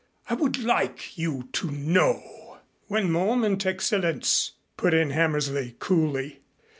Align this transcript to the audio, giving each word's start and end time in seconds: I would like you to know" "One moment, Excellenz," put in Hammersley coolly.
I 0.31 0.33
would 0.33 0.57
like 0.57 1.15
you 1.15 1.47
to 1.53 1.69
know" 1.69 2.57
"One 2.87 3.11
moment, 3.11 3.63
Excellenz," 3.67 4.53
put 4.75 4.95
in 4.95 5.11
Hammersley 5.11 5.75
coolly. 5.77 6.39